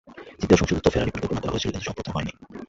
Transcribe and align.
তৃতীয় 0.39 0.59
সংশোধিত 0.59 0.87
ফেরারি 0.87 1.11
পরিকল্পনা 1.11 1.41
করা 1.41 1.53
হয়েছিল 1.53 1.69
কিন্তু 1.71 1.87
সম্পন্ন 1.87 2.09
হয়নি। 2.13 2.31